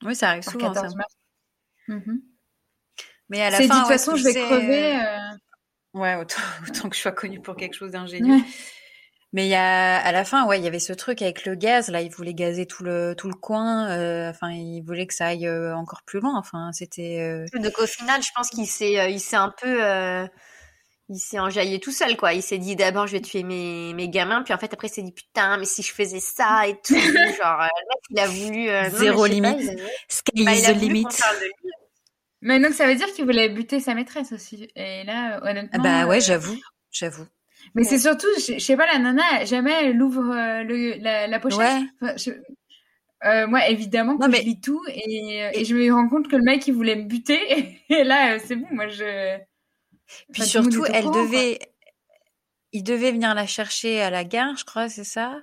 [0.04, 0.74] Oui, ça arrive par souvent.
[0.74, 0.98] 14 Ça.
[0.98, 1.16] meurtres.
[2.08, 2.22] Mhm.
[3.30, 4.96] Mais à la C'est dit, fin, de toute ouais, façon, je vais crever.
[5.02, 5.18] euh,
[5.94, 6.36] Ouais, autant,
[6.68, 8.36] autant que je sois connue pour quelque chose d'ingénieux.
[8.36, 8.44] ouais.
[9.34, 11.56] Mais il y a, à la fin, ouais, il y avait ce truc avec le
[11.56, 11.90] gaz.
[11.90, 13.90] Là, il voulait gazer tout le tout le coin.
[13.90, 16.38] euh, enfin, il voulait que ça aille euh, encore plus loin.
[16.38, 17.20] Enfin, c'était.
[17.20, 20.28] euh, Donc au final, je pense qu'il s'est, euh, il s'est un peu, euh,
[21.10, 22.34] il s'est enjaillé tout seul, quoi.
[22.34, 24.94] Il s'est dit d'abord je vais tuer mes, mes gamins, puis en fait après il
[24.94, 26.94] s'est dit putain, mais si je faisais ça et tout,
[27.42, 29.72] genre euh, le mec il a voulu euh, non, Zéro limite.
[30.10, 31.06] Sky bah, is a the limit.
[32.42, 34.70] Mais donc, ça veut dire qu'il voulait buter sa maîtresse aussi.
[34.76, 35.70] Et là, honnêtement.
[35.74, 36.58] Ah bah ouais, euh, j'avoue,
[36.92, 37.26] j'avoue.
[37.76, 41.28] Mais c'est surtout, je, je sais pas, la nana, jamais elle ouvre euh, le, la,
[41.28, 41.60] la pochette.
[41.60, 41.82] Ouais.
[42.02, 42.32] Enfin, je-
[43.28, 46.10] euh, moi, évidemment, que Non, mais- je lis tout et, euh, et je me rends
[46.10, 47.40] compte que le mec, il voulait me buter.
[47.90, 49.38] Et là, c'est bon, moi, je.
[50.32, 51.24] Puis Enfin, surtout, elle courant, quoi.
[51.24, 51.60] devait,
[52.74, 55.38] il devait venir la chercher à la gare, je crois, c'est ça?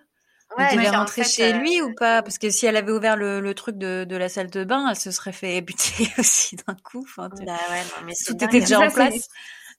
[0.59, 2.23] Ouais, Il devait en rentrer fait, chez euh, lui ou pas?
[2.23, 4.89] Parce que si elle avait ouvert le, le truc de, de la salle de bain,
[4.91, 7.03] elle se serait fait buter aussi d'un coup.
[7.05, 7.37] Enfin, Bah
[7.71, 8.49] ouais, non, mais tout dingue.
[8.49, 9.29] était déjà en place.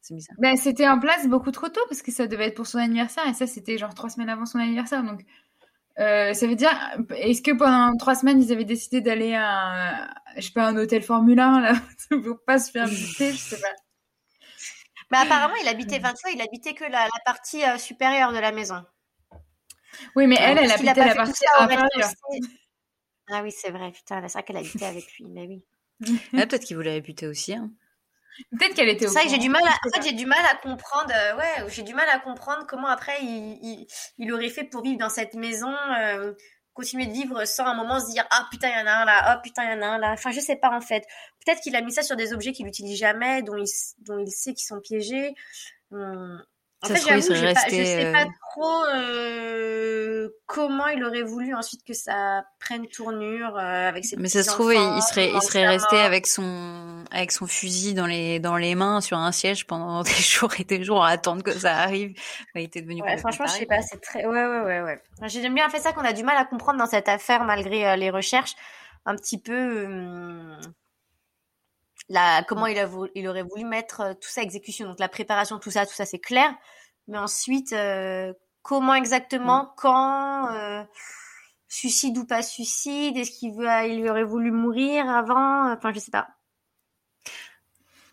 [0.02, 0.36] C'est bizarre.
[0.40, 3.28] Ben, c'était en place beaucoup trop tôt parce que ça devait être pour son anniversaire
[3.28, 5.04] et ça, c'était genre trois semaines avant son anniversaire.
[5.04, 5.22] Donc,
[6.00, 6.72] euh, ça veut dire,
[7.16, 10.78] est-ce que pendant trois semaines, ils avaient décidé d'aller à, un- je sais pas, un
[10.78, 11.74] hôtel Formule 1 là,
[12.10, 13.68] pour pas se faire buter, je sais pas.
[15.12, 18.32] Mais apparemment, il habitait, enfin, tu vois, il habitait que la, la partie euh, supérieure
[18.32, 18.82] de la maison.
[20.16, 21.90] Oui, mais elle, elle habitait la partie inférieure.
[21.96, 22.56] rez-de-chaussée.
[23.30, 25.64] Ah oui, c'est vrai, putain, c'est vrai qu'elle habitait avec lui, mais oui.
[26.34, 27.54] Ah, Peut-être qu'il voulait la buter aussi.
[27.54, 27.72] Hein.
[28.52, 30.44] Peut-être qu'elle était C'est ça que j'ai du mal à, en fait, j'ai du mal
[30.50, 34.50] à comprendre, euh, ouais, j'ai du mal à comprendre comment après il, il, il aurait
[34.50, 36.34] fait pour vivre dans cette maison, euh,
[36.74, 39.06] continuer de vivre sans un moment se dire, ah putain, il y en a un
[39.06, 40.12] là, oh putain, il y en a un là.
[40.12, 41.06] Enfin, je sais pas, en fait.
[41.46, 43.67] Peut-être qu'il a mis ça sur des objets qu'il n'utilise jamais, dont il,
[44.00, 45.34] dont il sait qu'ils sont piégés.
[45.91, 46.41] Hum.
[46.84, 51.22] En Ça fait, j'avoue, pas- je resté, sais euh, pas trop euh, comment il aurait
[51.22, 55.32] voulu ensuite que ça prenne tournure euh, avec ses Mais ça se trouve, il, serait,
[55.32, 59.32] il serait resté avec son, avec son fusil dans les, dans les mains sur un
[59.32, 62.13] siège pendant des jours et des jours à attendre que ça arrive.
[62.56, 64.26] Il était devenu Ouais, franchement, je sais pas, c'est très.
[64.26, 65.02] Ouais, ouais, ouais, ouais.
[65.28, 67.96] J'ai bien fait ça qu'on a du mal à comprendre dans cette affaire malgré euh,
[67.96, 68.56] les recherches.
[69.06, 69.88] Un petit peu.
[72.12, 74.88] La, comment il, a vou- il aurait voulu mettre euh, tout ça à exécution.
[74.88, 76.54] Donc la préparation, tout ça, tout ça, c'est clair.
[77.08, 80.84] Mais ensuite, euh, comment exactement, quand, euh,
[81.67, 86.12] suicide ou pas suicide, est-ce qu'il veut, il aurait voulu mourir avant Enfin, je sais
[86.12, 86.28] pas.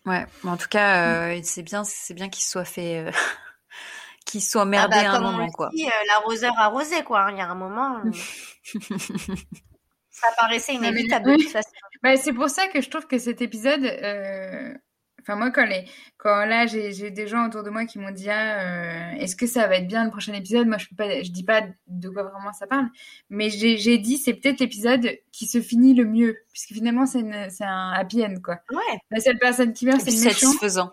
[0.05, 3.11] Ouais, mais en tout cas, euh, c'est bien, c'est bien qu'il soit fait,
[4.25, 5.69] qu'il soit Ah merdé bah, à un comme on moment, quoi.
[5.71, 7.21] dit, euh, l'arroseur arrosé, quoi.
[7.25, 7.31] hein.
[7.31, 8.01] Il y a un moment.
[10.11, 11.69] ça paraissait inévitable de toute façon.
[12.03, 14.73] Bah, c'est pour ça que je trouve que cet épisode, euh,
[15.21, 15.85] enfin moi quand les,
[16.17, 19.35] quand là j'ai j'ai des gens autour de moi qui m'ont dit ah, euh, est-ce
[19.35, 21.61] que ça va être bien le prochain épisode, moi je peux pas, je dis pas
[21.87, 22.87] de quoi vraiment ça parle,
[23.29, 27.21] mais j'ai j'ai dit c'est peut-être l'épisode qui se finit le mieux puisque finalement c'est
[27.61, 28.59] un happy end quoi.
[28.71, 28.99] Ouais.
[29.11, 30.47] La seule personne qui meurt c'est le méchant.
[30.47, 30.91] satisfaisant.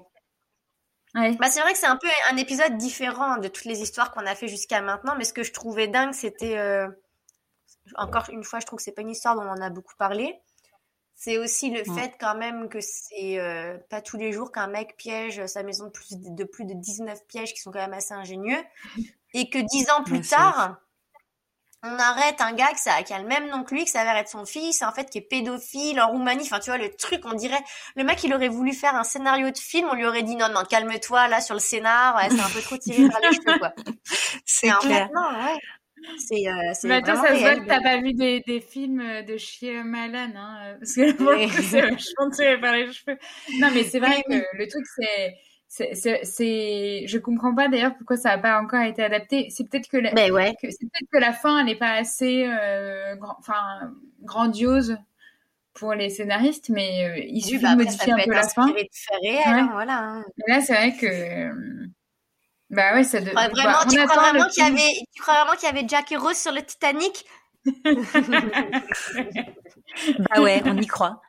[1.14, 1.34] Ouais.
[1.40, 4.26] Bah, c'est vrai que c'est un peu un épisode différent de toutes les histoires qu'on
[4.26, 6.88] a fait jusqu'à maintenant, mais ce que je trouvais dingue, c'était euh,
[7.96, 9.94] encore une fois, je trouve que c'est pas une histoire dont on en a beaucoup
[9.96, 10.34] parlé.
[11.16, 14.96] C'est aussi le fait quand même que c'est euh, pas tous les jours qu'un mec
[14.96, 18.14] piège sa maison de plus de, plus de 19 pièges qui sont quand même assez
[18.14, 18.62] ingénieux
[19.34, 20.76] et que dix ans plus Ouais, tard,
[21.82, 24.16] on arrête un gars qui, ça- qui a le même nom que lui, qui s'avère
[24.16, 26.42] être son fils, en fait, qui est pédophile en Roumanie.
[26.42, 27.62] Enfin, tu vois, le truc, on dirait,
[27.94, 30.48] le mec, il aurait voulu faire un scénario de film, on lui aurait dit non,
[30.48, 33.54] non, calme-toi, là, sur le scénar, ouais, c'est un peu trop tiré par les cheveux,
[33.56, 33.72] quoi.
[34.46, 35.10] C'est clair.
[35.14, 35.58] non, ouais.
[36.18, 39.00] C'est, euh, c'est Bah, toi, ça se voit que t'as pas vu des, des films
[39.00, 43.18] euh, de Shyamalan, hein, euh, parce que coup, c'est vachement tiré par les cheveux.
[43.60, 45.34] Non, mais c'est vrai que le truc, c'est,
[45.68, 49.48] c'est, c'est, c'est- je comprends pas d'ailleurs pourquoi ça a pas encore été adapté.
[49.50, 50.12] C'est peut-être que, la...
[50.14, 50.54] Mais ouais.
[50.62, 53.92] que- c'est peut-être que la fin, elle est pas assez, euh, grand- enfin,
[54.22, 54.96] grandiose
[55.74, 58.48] pour les scénaristes, mais euh, il Oui, suffit bah de modifier un peut peu la
[58.48, 58.66] fin.
[58.68, 58.88] de Ouais.
[59.46, 59.98] hein, voilà.
[59.98, 60.24] hein.
[60.46, 61.86] Mais là, c'est vrai que.
[62.76, 63.20] Bah ouais, ça.
[63.20, 63.26] De...
[63.26, 65.72] Ouais, bah, vraiment, on tu crois vraiment qu'il y avait, tu crois vraiment qu'il y
[65.72, 67.24] avait Jack et Rose sur le Titanic?
[70.30, 71.20] Bah ouais, on y croit.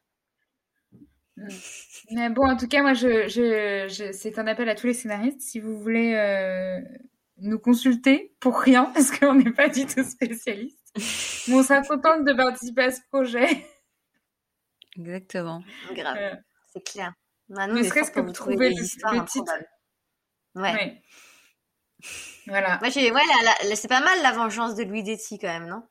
[2.11, 4.93] Mais bon, en tout cas, moi, je, je, je- c'est un appel à tous les
[4.93, 5.41] scénaristes.
[5.41, 6.79] Si vous voulez euh,
[7.37, 10.79] nous consulter pour rien, parce qu'on n'est pas du tout spécialistes,
[11.47, 13.65] mais on sera contente de participer à ce projet.
[14.97, 15.63] Exactement.
[15.93, 16.35] Grave, Euh,
[16.73, 17.13] c'est clair.
[17.49, 19.51] Bah, nous, Ne serait-ce que vous des le- histoires le titre.
[19.53, 19.67] improbables.
[20.55, 20.73] Ouais.
[20.73, 21.01] ouais.
[22.47, 22.77] Voilà.
[22.81, 25.47] Moi, j'ai, ouais, la- la- la- c'est pas mal la vengeance de Louis Detti quand
[25.47, 25.83] même, non?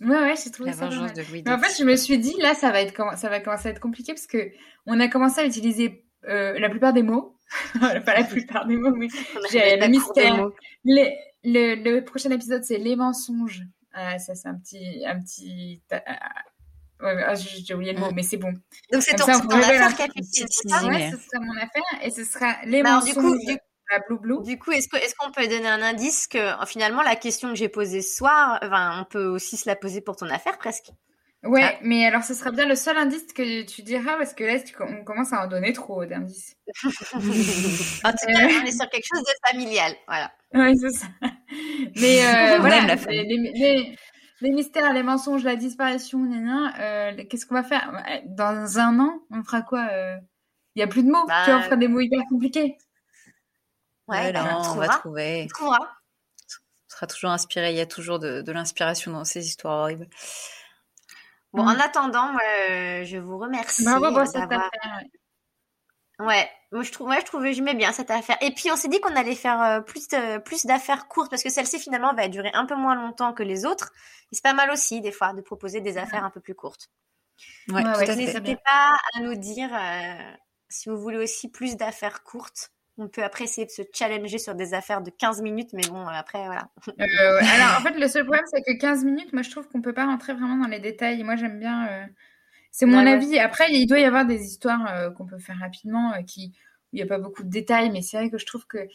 [0.00, 2.18] Ouais, ouais, j'ai trouvé La ça vengeance de Louis Mais en fait, je me suis
[2.18, 4.50] dit, là, ça va être, ça va commencer à être compliqué parce que
[4.86, 7.36] on a commencé à utiliser euh, la plupart des mots.
[7.80, 9.08] pas la plupart des mots, mais
[9.50, 10.36] J'ai le mystère.
[10.36, 10.54] mots.
[10.84, 13.62] Les- le, le prochain épisode, c'est les mensonges.
[13.92, 15.82] Ah, ça, c'est un petit, un petit.
[15.90, 15.98] ah,
[17.00, 18.14] ouais, mais, ah, j'ai j'ai oublié le mot, Mm.
[18.14, 18.52] mais c'est bon.
[18.92, 20.88] Donc, c'est ton, ça, affaire, ça Ouais.
[20.88, 23.58] Ouais, ce sera mon affaire et ce sera les alors, mensonges du coup, du,
[23.92, 24.42] à Blue Blue.
[24.42, 27.68] du coup, est-ce qu'on peut donner un indice que, euh, finalement, la question que j'ai
[27.68, 30.90] posée ce soir, enfin, on peut aussi se la poser pour ton affaire, presque.
[31.44, 31.78] Ouais, Ah.
[31.82, 35.02] mais alors ce sera bien le seul indice que tu diras parce que là, on
[35.02, 36.54] commence à en donner trop d'indices.
[37.14, 40.30] en tout cas, on est sur quelque chose de familial, voilà.
[40.54, 41.06] Ouais, c'est ça.
[41.96, 42.94] Mais euh, voilà,
[44.40, 46.20] les, mystères, les mensonges, la disparition,
[46.78, 47.92] euh, qu'est-ce qu'on va faire?
[48.26, 49.88] Dans un an, on fera quoi
[50.76, 51.26] Il y a plus de mots.
[51.26, 52.76] Bah, Tu vois, on fera des mots hyper compliqués.
[54.12, 54.86] Ouais, Ouais, non, on trouvera.
[54.86, 55.42] va trouver.
[55.44, 55.78] On trouvera.
[55.80, 57.70] On sera toujours inspiré.
[57.70, 60.08] Il y a toujours de, de l'inspiration dans ces histoires horribles.
[61.52, 61.68] Bon, Mm.
[61.68, 64.70] en attendant, moi, euh, je vous remercie Bravo pour euh, cette affaire.
[65.00, 65.10] ouais.
[66.18, 68.36] Ouais, moi je trouve, ouais, je trouvais, j'aimais bien cette affaire.
[68.42, 71.42] Et puis on s'est dit qu'on allait faire euh, plus de, plus d'affaires courtes parce
[71.42, 73.90] que celle-ci finalement va durer un peu moins longtemps que les autres.
[74.30, 76.90] Et c'est pas mal aussi des fois de proposer des affaires un peu plus courtes.
[77.68, 77.82] Ouais.
[78.14, 80.32] N'hésitez pas à nous dire euh,
[80.68, 82.70] si vous voulez aussi plus d'affaires courtes.
[82.98, 86.06] On peut après essayer de se challenger sur des affaires de 15 minutes, mais bon,
[86.06, 86.68] euh, après voilà.
[86.88, 86.92] Euh,
[87.40, 87.48] ouais.
[87.48, 89.94] Alors, en fait, le seul problème, c'est que 15 minutes, moi, je trouve qu'on peut
[89.94, 91.22] pas rentrer vraiment dans les détails.
[91.22, 91.88] Moi, j'aime bien.
[91.88, 92.04] euh,
[92.70, 93.12] C'est mon Ouais, ouais.
[93.12, 93.38] avis.
[93.38, 96.52] Après, il doit y avoir des histoires euh, qu'on peut faire rapidement, qui
[96.92, 98.86] où il n'y a pas beaucoup de détails, mais c'est vrai que je trouve que.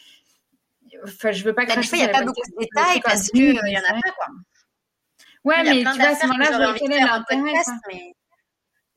[1.04, 3.42] Enfin, je veux pas cracher fois, il n'y a pas beaucoup de détails parce qu'il
[3.42, 4.28] minutes, y en a pas, quoi.
[5.44, 7.64] Ouais, mais tu vois, à ce que moment-là, je en l'intérêt.
[7.92, 8.14] mais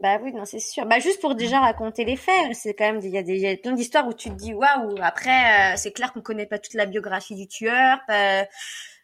[0.01, 0.87] bah oui, non, c'est sûr.
[0.87, 3.41] Bah juste pour déjà raconter les faits, c'est quand même il y a des il
[3.41, 4.95] y a plein d'histoires où tu te dis waouh.
[5.03, 8.47] Après, euh, c'est clair qu'on connaît pas toute la biographie du tueur, pas,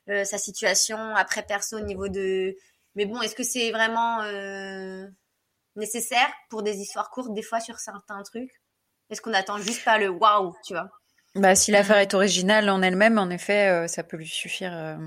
[0.08, 2.56] euh, sa situation après perso au niveau de.
[2.94, 5.06] Mais bon, est-ce que c'est vraiment euh,
[5.76, 8.52] nécessaire pour des histoires courtes des fois sur certains trucs?
[9.10, 10.88] Est-ce qu'on attend juste pas le waouh, tu vois?
[11.34, 14.98] Bah, si l'affaire est originale en elle-même, en effet, euh, ça peut lui suffire.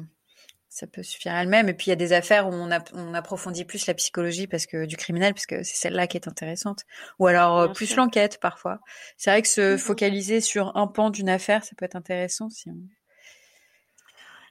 [0.79, 1.69] Ça peut suffire elle-même.
[1.69, 4.47] Et puis il y a des affaires où on, ap- on approfondit plus la psychologie
[4.47, 6.85] parce que du criminel, parce que c'est celle-là qui est intéressante.
[7.19, 8.79] Ou alors euh, Bien plus l'enquête parfois.
[9.17, 9.77] C'est vrai que se Mhm.
[9.77, 12.77] focaliser sur un pan d'une affaire, ça peut être intéressant si on.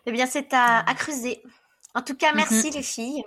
[0.06, 1.42] Eh bien, c'est à, à creuser.
[1.94, 3.22] En tout cas, merci les filles.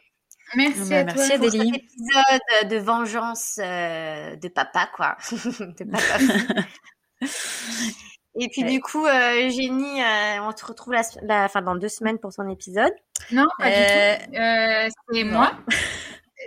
[0.55, 1.35] Merci Bah, à merci toi.
[1.35, 1.71] à pour Adélie.
[1.73, 5.15] cet épisode de vengeance euh, de papa, quoi.
[5.31, 6.17] de papa.
[8.39, 8.69] Et puis Ouais.
[8.71, 12.33] du coup, euh, Génie, euh, on te retrouve la, la, enfin, dans deux semaines pour
[12.33, 12.93] ton épisode.
[13.31, 14.35] Non, pas du tout.
[14.39, 15.51] Euh, c'est moi.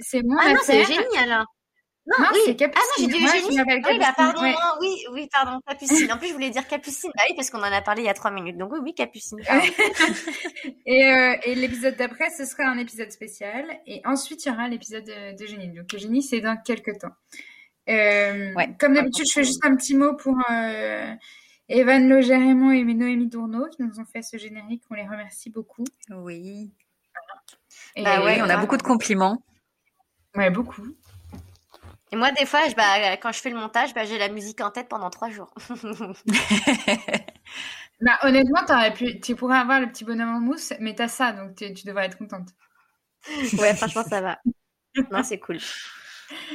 [0.00, 0.40] C'est moi.
[0.44, 0.96] Ah non, c'est l'affaire.
[1.02, 1.44] Génie alors.
[2.06, 2.40] Non, Non, oui.
[2.46, 2.82] c'est Ah Capucine.
[2.82, 3.58] non, j'ai dit Moi, Eugénie.
[3.60, 4.52] Ah oui, bah pardon, ouais.
[4.52, 6.12] non, oui, oui, pardon, Capucine.
[6.12, 7.10] En plus, je voulais dire Capucine.
[7.16, 8.56] Bah oui, parce qu'on en a parlé il y a trois minutes.
[8.58, 9.38] Donc oui, oui, Capucine.
[10.86, 13.64] Et, et l'épisode d'après, ce sera un épisode spécial.
[13.86, 15.68] Et ensuite, il y aura l'épisode de, de Génie.
[15.68, 17.12] Donc, Génie, c'est dans quelques temps.
[17.86, 18.54] Ouais.
[18.78, 20.34] Comme d'habitude, je fais juste un petit mot pour
[21.74, 24.84] Evan Logerémont et Noémie Dourneau qui nous ont fait ce générique.
[24.90, 25.84] On les remercie beaucoup.
[26.08, 26.72] Oui.
[27.96, 29.42] Et, Bah ouais, on a beaucoup de compliments.
[30.36, 30.86] Ouais, beaucoup.
[32.12, 34.60] Et moi, des fois, je, bah, quand je fais le montage, bah, j'ai la musique
[34.60, 35.52] en tête pendant trois jours.
[38.00, 41.32] Bah, honnêtement, t'aurais pu, tu pourrais avoir le petit bonhomme en mousse, mais t'as ça,
[41.32, 42.48] donc tu tu devrais être contente.
[43.56, 44.38] ouais, franchement, ça va.
[45.12, 45.58] Non, c'est cool.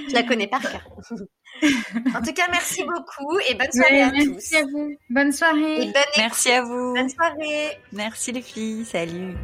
[0.10, 0.88] Je la connais par cœur.
[1.62, 4.56] en tout cas, merci beaucoup et bonne soirée Ouais, à merci tous.
[4.56, 4.96] à vous.
[5.10, 5.82] Bonne soirée.
[5.82, 6.94] Et bonne, Merci à vous.
[6.94, 7.78] bonne soirée.
[7.92, 8.86] Merci les filles.
[8.86, 9.36] Salut.